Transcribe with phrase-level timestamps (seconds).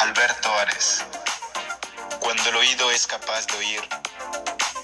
[0.00, 1.04] Alberto Ares.
[2.20, 3.80] Cuando el oído es capaz de oír,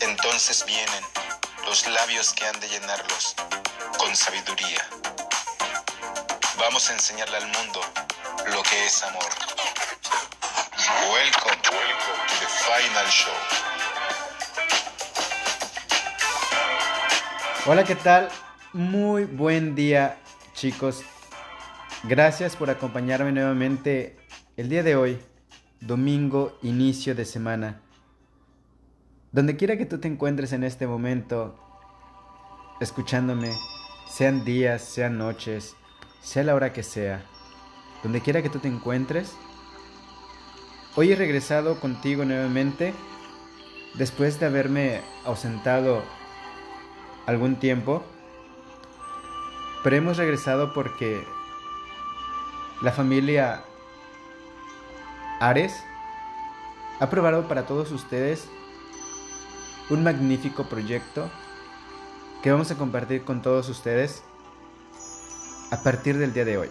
[0.00, 1.04] entonces vienen
[1.64, 3.34] los labios que han de llenarlos
[3.96, 4.86] con sabiduría.
[6.58, 7.80] Vamos a enseñarle al mundo
[8.52, 9.30] lo que es amor.
[11.10, 13.32] Welcome, welcome to the final show.
[17.64, 18.28] Hola, ¿qué tal?
[18.74, 20.18] Muy buen día,
[20.52, 21.00] chicos.
[22.02, 24.25] Gracias por acompañarme nuevamente
[24.56, 25.18] el día de hoy,
[25.80, 27.82] domingo, inicio de semana.
[29.30, 31.54] Donde quiera que tú te encuentres en este momento,
[32.80, 33.52] escuchándome,
[34.08, 35.76] sean días, sean noches,
[36.22, 37.22] sea la hora que sea,
[38.02, 39.36] donde quiera que tú te encuentres,
[40.94, 42.94] hoy he regresado contigo nuevamente
[43.98, 46.02] después de haberme ausentado
[47.26, 48.02] algún tiempo,
[49.84, 51.26] pero hemos regresado porque
[52.80, 53.62] la familia
[55.40, 55.84] Ares
[56.98, 58.48] ha preparado para todos ustedes
[59.90, 61.30] un magnífico proyecto
[62.42, 64.22] que vamos a compartir con todos ustedes
[65.70, 66.70] a partir del día de hoy.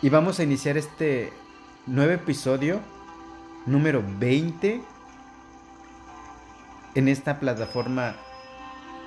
[0.00, 1.32] Y vamos a iniciar este
[1.86, 2.80] nuevo episodio
[3.66, 4.82] número 20
[6.94, 8.16] en esta plataforma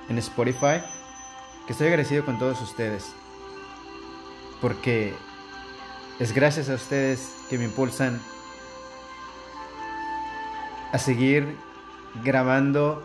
[0.08, 0.80] en Spotify,
[1.66, 3.12] que estoy agradecido con todos ustedes,
[4.60, 5.14] porque
[6.20, 8.20] es gracias a ustedes que me impulsan
[10.92, 11.56] a seguir
[12.22, 13.04] grabando,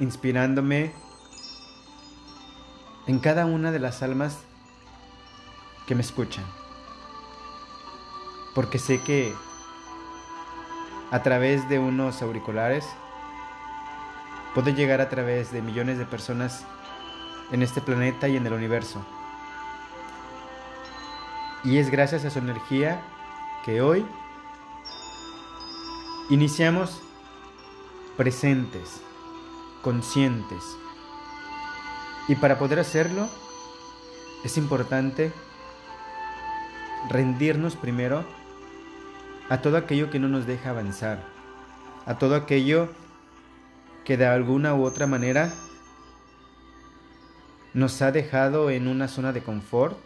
[0.00, 0.92] inspirándome
[3.06, 4.38] en cada una de las almas
[5.86, 6.44] que me escuchan.
[8.54, 9.34] Porque sé que
[11.10, 12.86] a través de unos auriculares
[14.54, 16.64] puedo llegar a través de millones de personas
[17.52, 19.04] en este planeta y en el universo.
[21.64, 23.02] Y es gracias a su energía
[23.64, 24.06] que hoy
[26.30, 27.00] iniciamos
[28.16, 29.00] presentes,
[29.82, 30.62] conscientes.
[32.28, 33.28] Y para poder hacerlo
[34.44, 35.32] es importante
[37.08, 38.24] rendirnos primero
[39.48, 41.24] a todo aquello que no nos deja avanzar,
[42.06, 42.88] a todo aquello
[44.04, 45.52] que de alguna u otra manera
[47.74, 49.96] nos ha dejado en una zona de confort,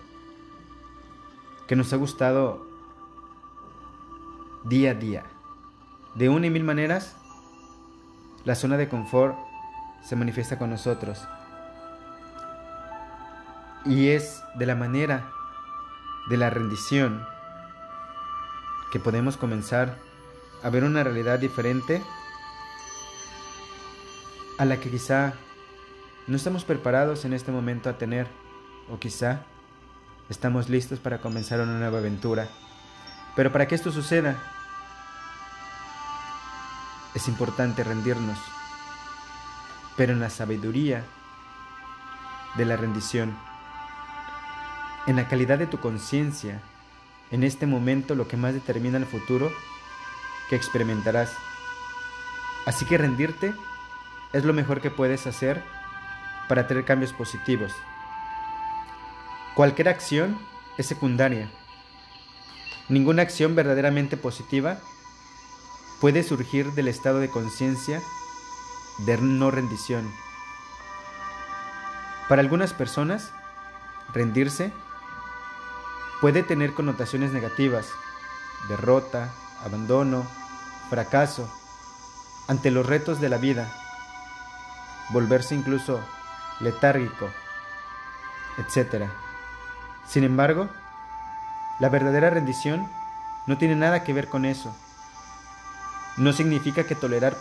[1.66, 2.66] que nos ha gustado
[4.64, 5.24] día a día.
[6.14, 7.16] De una y mil maneras,
[8.44, 9.36] la zona de confort
[10.02, 11.26] se manifiesta con nosotros.
[13.84, 15.30] Y es de la manera
[16.28, 17.26] de la rendición
[18.92, 19.96] que podemos comenzar
[20.62, 22.02] a ver una realidad diferente
[24.58, 25.32] a la que quizá
[26.26, 28.28] no estamos preparados en este momento a tener,
[28.88, 29.44] o quizá
[30.32, 32.48] estamos listos para comenzar una nueva aventura.
[33.36, 34.36] Pero para que esto suceda,
[37.14, 38.38] es importante rendirnos,
[39.96, 41.04] pero en la sabiduría
[42.56, 43.36] de la rendición,
[45.06, 46.60] en la calidad de tu conciencia,
[47.30, 49.50] en este momento lo que más determina el futuro
[50.48, 51.30] que experimentarás.
[52.66, 53.54] Así que rendirte
[54.32, 55.62] es lo mejor que puedes hacer
[56.48, 57.72] para tener cambios positivos.
[59.54, 60.38] Cualquier acción
[60.78, 61.50] es secundaria.
[62.88, 64.78] Ninguna acción verdaderamente positiva
[66.00, 68.00] puede surgir del estado de conciencia
[69.06, 70.10] de no rendición.
[72.28, 73.30] Para algunas personas,
[74.14, 74.72] rendirse
[76.22, 77.90] puede tener connotaciones negativas,
[78.68, 79.34] derrota,
[79.64, 80.26] abandono,
[80.88, 81.52] fracaso,
[82.48, 83.70] ante los retos de la vida
[85.10, 86.00] volverse incluso
[86.60, 87.28] letárgico,
[88.56, 89.10] etc.
[90.06, 90.68] Sin embargo,
[91.78, 92.88] la verdadera rendición
[93.46, 94.74] no tiene nada que ver con eso.
[96.16, 97.36] No significa que tolerar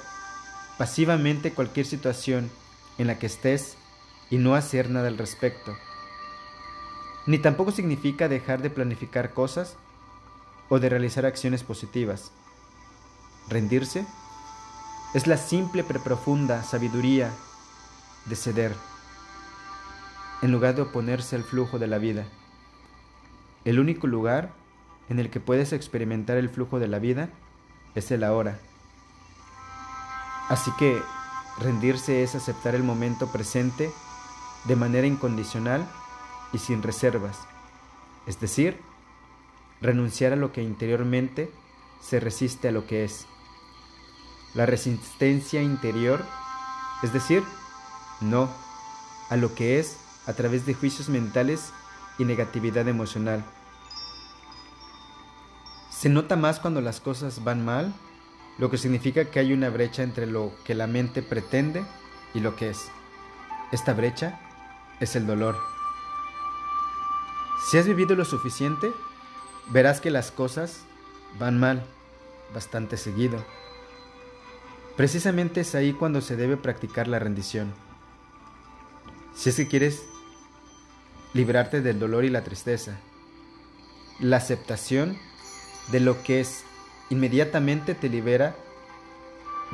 [0.77, 2.49] pasivamente cualquier situación
[2.97, 3.77] en la que estés
[4.29, 5.75] y no hacer nada al respecto.
[7.27, 9.75] Ni tampoco significa dejar de planificar cosas
[10.69, 12.31] o de realizar acciones positivas.
[13.49, 14.05] Rendirse
[15.13, 17.31] es la simple pero profunda sabiduría
[18.25, 18.75] de ceder,
[20.41, 22.25] en lugar de oponerse al flujo de la vida.
[23.63, 24.51] El único lugar
[25.09, 27.29] en el que puedes experimentar el flujo de la vida
[27.95, 28.59] es el ahora.
[30.49, 31.01] Así que
[31.59, 33.91] rendirse es aceptar el momento presente
[34.65, 35.87] de manera incondicional
[36.53, 37.39] y sin reservas,
[38.25, 38.77] es decir,
[39.81, 41.51] renunciar a lo que interiormente
[42.01, 43.27] se resiste a lo que es.
[44.53, 46.25] La resistencia interior,
[47.03, 47.43] es decir,
[48.19, 48.49] no
[49.29, 49.97] a lo que es
[50.27, 51.71] a través de juicios mentales
[52.17, 53.43] y negatividad emocional.
[55.89, 57.93] Se nota más cuando las cosas van mal,
[58.57, 61.85] lo que significa que hay una brecha entre lo que la mente pretende
[62.33, 62.89] y lo que es.
[63.71, 64.39] Esta brecha
[64.99, 65.57] es el dolor.
[67.69, 68.91] Si has vivido lo suficiente,
[69.69, 70.83] verás que las cosas
[71.39, 71.85] van mal
[72.53, 73.43] bastante seguido.
[74.97, 77.73] Precisamente es ahí cuando se debe practicar la rendición.
[79.33, 80.03] Si es que quieres
[81.33, 82.97] librarte del dolor y la tristeza,
[84.19, 85.17] la aceptación
[85.91, 86.63] de lo que es
[87.09, 88.55] inmediatamente te libera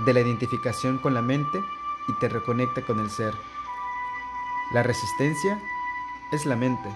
[0.06, 1.60] de la identificación con la mente
[2.08, 3.34] y te reconecta con el ser.
[4.74, 5.60] La resistencia
[6.32, 6.90] es la mente.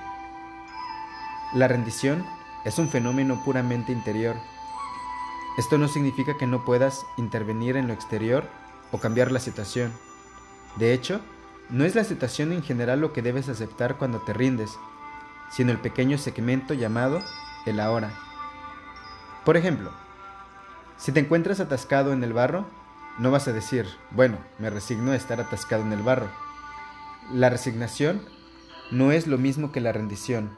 [1.53, 2.25] La rendición
[2.63, 4.35] es un fenómeno puramente interior.
[5.57, 8.47] Esto no significa que no puedas intervenir en lo exterior
[8.91, 9.91] o cambiar la situación.
[10.77, 11.21] De hecho,
[11.71, 14.77] no es la situación en general lo que debes aceptar cuando te rindes,
[15.51, 17.21] sino el pequeño segmento llamado
[17.65, 18.11] el ahora.
[19.45, 19.91] Por ejemplo,
[20.97, 22.65] si te encuentras atascado en el barro,
[23.17, 26.29] no vas a decir, bueno, me resigno a estar atascado en el barro.
[27.31, 28.21] La resignación
[28.91, 30.57] no es lo mismo que la rendición.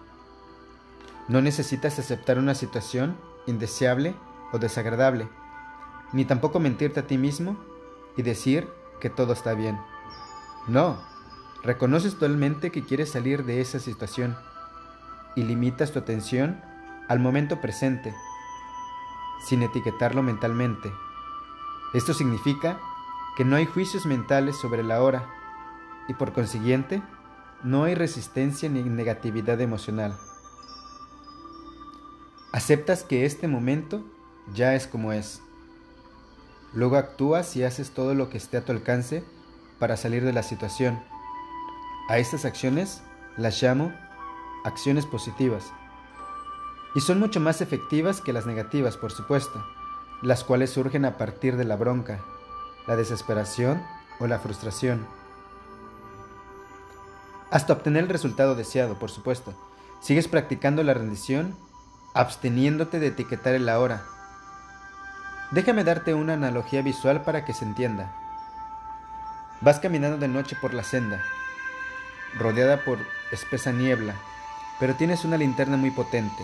[1.28, 4.16] No necesitas aceptar una situación indeseable
[4.52, 5.30] o desagradable,
[6.12, 7.58] ni tampoco mentirte a ti mismo
[8.18, 8.68] y decir
[9.00, 9.78] que todo está bien.
[10.68, 10.98] No,
[11.64, 14.38] reconoces totalmente que quieres salir de esa situación
[15.36, 16.62] y limitas tu atención
[17.10, 18.14] al momento presente,
[19.48, 20.92] sin etiquetarlo mentalmente.
[21.94, 22.80] Esto significa
[23.36, 25.28] que no hay juicios mentales sobre la hora
[26.08, 27.02] y por consiguiente
[27.64, 30.18] no hay resistencia ni negatividad emocional.
[32.54, 34.06] Aceptas que este momento
[34.54, 35.42] ya es como es.
[36.74, 39.24] Luego actúas y haces todo lo que esté a tu alcance
[39.84, 40.98] para salir de la situación.
[42.08, 43.04] A estas acciones
[43.36, 43.92] las llamo
[44.64, 45.74] acciones positivas.
[46.96, 49.62] Y son mucho más efectivas que las negativas, por supuesto,
[50.22, 52.22] las cuales surgen a partir de la bronca,
[52.88, 53.84] la desesperación
[54.22, 55.06] o la frustración
[57.52, 59.54] hasta obtener el resultado deseado, por supuesto.
[60.00, 61.58] Sigues practicando la rendición,
[62.14, 64.06] absteniéndote de etiquetar el ahora.
[65.52, 68.23] Déjame darte una analogía visual para que se entienda.
[69.64, 71.24] Vas caminando de noche por la senda,
[72.38, 73.00] rodeada por
[73.32, 74.14] espesa niebla,
[74.78, 76.44] pero tienes una linterna muy potente,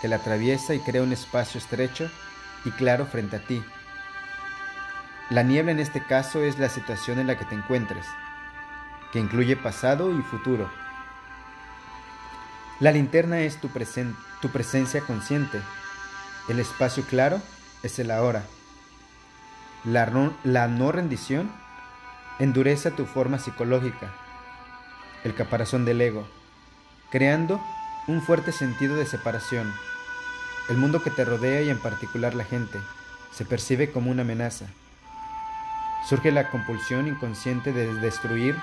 [0.00, 2.08] que la atraviesa y crea un espacio estrecho
[2.64, 3.60] y claro frente a ti.
[5.30, 8.06] La niebla en este caso es la situación en la que te encuentres
[9.12, 10.68] que incluye pasado y futuro.
[12.78, 15.60] La linterna es tu, tu presencia consciente.
[16.48, 17.40] El espacio claro
[17.84, 18.44] es el ahora.
[19.84, 20.10] La
[20.42, 21.63] la no rendición
[22.38, 24.12] endurece tu forma psicológica,
[25.22, 26.26] el caparazón del ego,
[27.10, 27.60] creando
[28.08, 29.72] un fuerte sentido de separación.
[30.68, 32.78] El mundo que te rodea y en particular la gente
[33.32, 34.66] se percibe como una amenaza.
[36.08, 38.56] Surge la compulsión inconsciente de destruir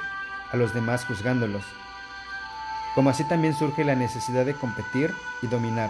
[0.51, 1.63] a los demás juzgándolos.
[2.93, 5.89] Como así también surge la necesidad de competir y dominar.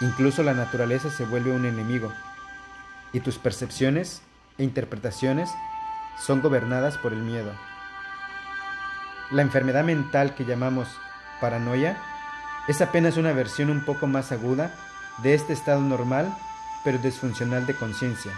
[0.00, 2.12] Incluso la naturaleza se vuelve un enemigo
[3.12, 4.22] y tus percepciones
[4.56, 5.50] e interpretaciones
[6.20, 7.52] son gobernadas por el miedo.
[9.30, 10.88] La enfermedad mental que llamamos
[11.40, 11.96] paranoia
[12.68, 14.74] es apenas una versión un poco más aguda
[15.22, 16.32] de este estado normal
[16.84, 18.32] pero disfuncional de conciencia.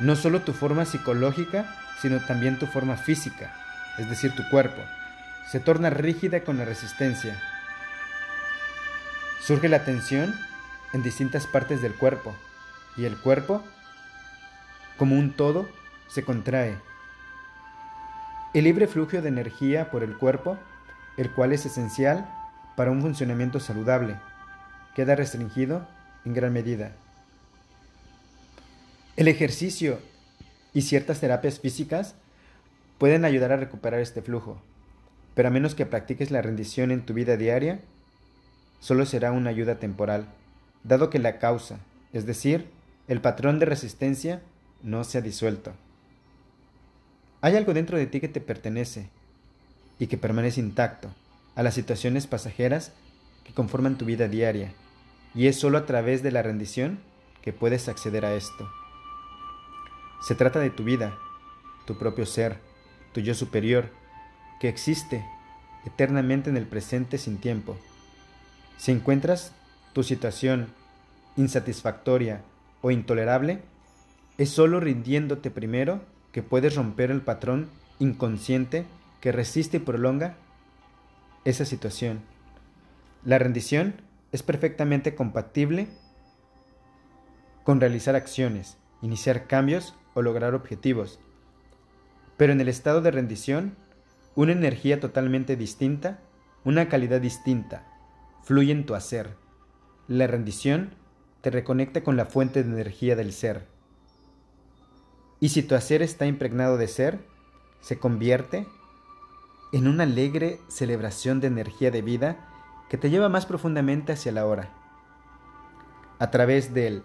[0.00, 1.66] No solo tu forma psicológica
[2.00, 3.52] sino también tu forma física,
[3.98, 4.80] es decir, tu cuerpo.
[5.50, 7.40] Se torna rígida con la resistencia.
[9.40, 10.34] Surge la tensión
[10.92, 12.36] en distintas partes del cuerpo
[12.96, 13.64] y el cuerpo,
[14.98, 15.68] como un todo,
[16.08, 16.76] se contrae.
[18.52, 20.58] El libre flujo de energía por el cuerpo,
[21.16, 22.28] el cual es esencial
[22.76, 24.16] para un funcionamiento saludable,
[24.94, 25.86] queda restringido
[26.24, 26.92] en gran medida.
[29.16, 29.98] El ejercicio
[30.74, 32.14] y ciertas terapias físicas
[32.98, 34.60] pueden ayudar a recuperar este flujo,
[35.34, 37.80] pero a menos que practiques la rendición en tu vida diaria,
[38.80, 40.26] solo será una ayuda temporal,
[40.84, 41.78] dado que la causa,
[42.12, 42.70] es decir,
[43.08, 44.40] el patrón de resistencia,
[44.82, 45.72] no se ha disuelto.
[47.40, 49.10] Hay algo dentro de ti que te pertenece
[49.98, 51.10] y que permanece intacto
[51.54, 52.92] a las situaciones pasajeras
[53.44, 54.72] que conforman tu vida diaria,
[55.34, 57.00] y es solo a través de la rendición
[57.42, 58.68] que puedes acceder a esto.
[60.20, 61.16] Se trata de tu vida,
[61.86, 62.58] tu propio ser,
[63.12, 63.90] tu yo superior,
[64.60, 65.24] que existe
[65.86, 67.76] eternamente en el presente sin tiempo.
[68.76, 69.52] Si encuentras
[69.92, 70.68] tu situación
[71.36, 72.42] insatisfactoria
[72.82, 73.62] o intolerable,
[74.38, 76.00] es solo rindiéndote primero
[76.32, 77.68] que puedes romper el patrón
[77.98, 78.86] inconsciente
[79.20, 80.36] que resiste y prolonga
[81.44, 82.20] esa situación.
[83.24, 83.94] La rendición
[84.30, 85.88] es perfectamente compatible
[87.64, 91.18] con realizar acciones, iniciar cambios o lograr objetivos.
[92.36, 93.76] Pero en el estado de rendición,
[94.36, 96.20] una energía totalmente distinta,
[96.64, 97.84] una calidad distinta,
[98.44, 99.34] fluye en tu hacer.
[100.06, 100.94] La rendición
[101.40, 103.77] te reconecta con la fuente de energía del ser.
[105.40, 107.24] Y si tu hacer está impregnado de ser,
[107.80, 108.66] se convierte
[109.72, 112.48] en una alegre celebración de energía de vida
[112.88, 114.70] que te lleva más profundamente hacia la hora.
[116.18, 117.04] A través del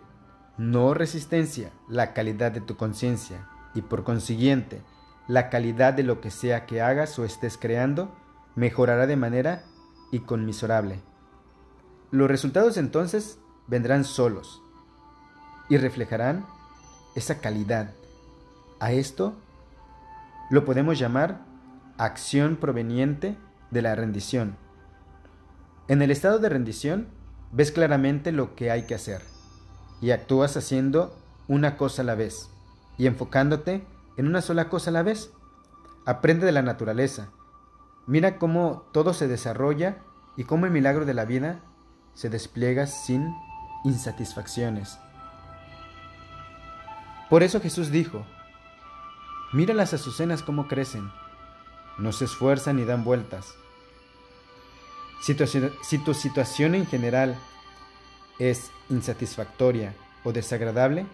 [0.58, 4.82] no resistencia, la calidad de tu conciencia y por consiguiente
[5.28, 8.14] la calidad de lo que sea que hagas o estés creando
[8.56, 9.64] mejorará de manera
[10.12, 11.02] inconmensurable.
[12.12, 14.62] Los resultados entonces vendrán solos
[15.70, 16.46] y reflejarán
[17.16, 17.94] esa calidad.
[18.84, 19.34] A esto
[20.50, 21.40] lo podemos llamar
[21.98, 23.38] acción proveniente
[23.72, 24.58] de la rendición.
[25.88, 27.08] En el estado de rendición
[27.54, 29.22] ves claramente lo que hay que hacer
[30.02, 32.50] y actúas haciendo una cosa a la vez
[32.98, 33.86] y enfocándote
[34.18, 35.32] en una sola cosa a la vez.
[36.06, 37.30] Aprende de la naturaleza.
[38.06, 40.00] Mira cómo todo se desarrolla
[40.36, 41.62] y cómo el milagro de la vida
[42.16, 43.34] se despliega sin
[43.86, 45.00] insatisfacciones.
[47.30, 48.26] Por eso Jesús dijo,
[49.54, 51.12] mira las azucenas cómo crecen,
[51.98, 53.56] no se esfuerzan ni dan vueltas.
[55.22, 57.38] Si tu, si tu situación en general
[58.40, 59.94] es insatisfactoria
[60.24, 61.06] o desagradable,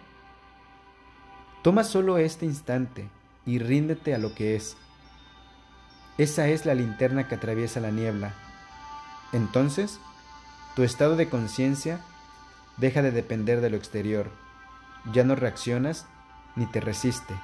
[1.62, 3.08] toma solo este instante
[3.46, 4.76] y ríndete a lo que es.
[6.18, 8.34] Esa es la linterna que atraviesa la niebla.
[9.32, 10.00] Entonces,
[10.74, 12.00] tu estado de conciencia
[12.78, 14.30] deja de depender de lo exterior.
[15.12, 16.06] Ya no reaccionas
[16.56, 17.34] ni te resiste.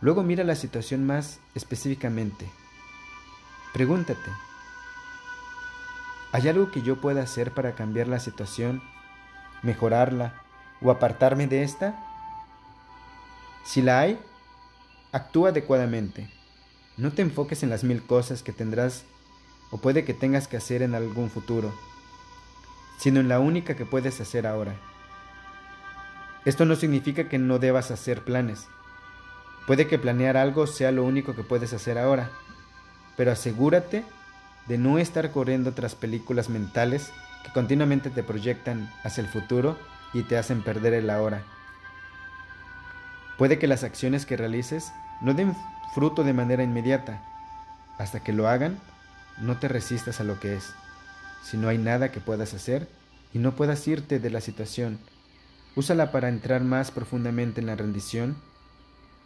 [0.00, 2.48] Luego mira la situación más específicamente.
[3.72, 4.30] Pregúntate,
[6.32, 8.80] ¿hay algo que yo pueda hacer para cambiar la situación,
[9.62, 10.40] mejorarla
[10.80, 11.98] o apartarme de esta?
[13.64, 14.20] Si la hay,
[15.10, 16.30] actúa adecuadamente.
[16.96, 19.04] No te enfoques en las mil cosas que tendrás
[19.70, 21.74] o puede que tengas que hacer en algún futuro,
[22.98, 24.76] sino en la única que puedes hacer ahora.
[26.44, 28.68] Esto no significa que no debas hacer planes
[29.68, 32.30] Puede que planear algo sea lo único que puedes hacer ahora,
[33.18, 34.02] pero asegúrate
[34.66, 37.12] de no estar corriendo tras películas mentales
[37.44, 39.78] que continuamente te proyectan hacia el futuro
[40.14, 41.42] y te hacen perder el ahora.
[43.36, 45.54] Puede que las acciones que realices no den
[45.94, 47.22] fruto de manera inmediata.
[47.98, 48.78] Hasta que lo hagan,
[49.36, 50.72] no te resistas a lo que es.
[51.44, 52.88] Si no hay nada que puedas hacer
[53.34, 54.98] y no puedas irte de la situación,
[55.76, 58.48] úsala para entrar más profundamente en la rendición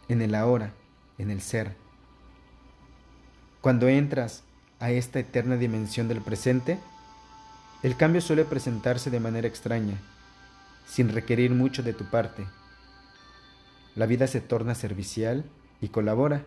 [0.09, 0.73] en el ahora,
[1.17, 1.75] en el ser.
[3.61, 4.43] Cuando entras
[4.79, 6.79] a esta eterna dimensión del presente,
[7.83, 9.97] el cambio suele presentarse de manera extraña,
[10.85, 12.45] sin requerir mucho de tu parte.
[13.95, 15.45] La vida se torna servicial
[15.81, 16.43] y colabora.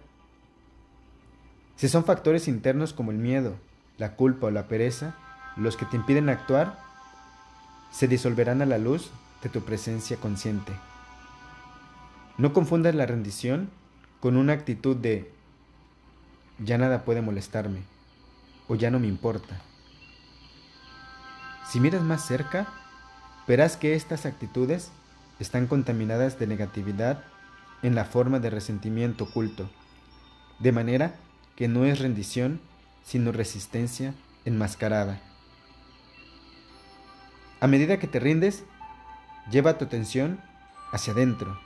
[1.76, 3.56] Si son factores internos como el miedo,
[3.98, 5.14] la culpa o la pereza
[5.56, 6.78] los que te impiden actuar,
[7.90, 9.10] se disolverán a la luz
[9.42, 10.72] de tu presencia consciente.
[12.38, 13.70] No confundas la rendición
[14.20, 15.32] con una actitud de
[16.58, 17.80] ya nada puede molestarme
[18.68, 19.62] o ya no me importa.
[21.66, 22.68] Si miras más cerca,
[23.48, 24.90] verás que estas actitudes
[25.40, 27.24] están contaminadas de negatividad
[27.82, 29.70] en la forma de resentimiento oculto,
[30.58, 31.14] de manera
[31.56, 32.60] que no es rendición,
[33.02, 34.14] sino resistencia
[34.44, 35.20] enmascarada.
[37.60, 38.64] A medida que te rindes,
[39.50, 40.38] lleva tu atención
[40.92, 41.65] hacia adentro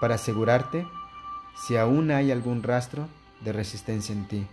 [0.00, 0.86] para asegurarte
[1.54, 3.08] si aún hay algún rastro
[3.40, 4.46] de resistencia en ti.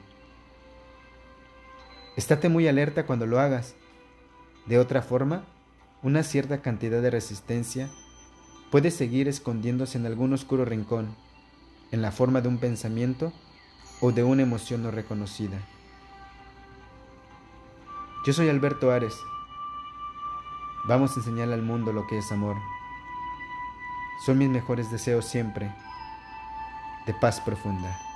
[2.16, 3.76] Estate muy alerta cuando lo hagas.
[4.66, 5.44] De otra forma,
[6.04, 7.90] una cierta cantidad de resistencia
[8.72, 11.16] puede seguir escondiéndose en algún oscuro rincón,
[11.92, 13.32] en la forma de un pensamiento
[14.02, 15.60] o de una emoción no reconocida.
[18.26, 19.16] Yo soy Alberto Ares.
[20.86, 22.58] Vamos a enseñarle al mundo lo que es amor.
[24.20, 25.72] Son mis mejores deseos siempre,
[27.06, 28.07] de paz profunda.